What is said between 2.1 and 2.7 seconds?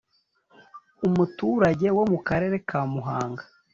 mu Karere